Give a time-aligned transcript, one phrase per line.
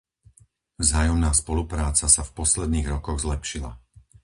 [0.83, 3.71] Vzájomná spolupráca sa v posledných rokoch zlepšila.